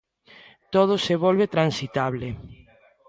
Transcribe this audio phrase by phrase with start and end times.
[0.73, 2.27] Todo se volve transitable.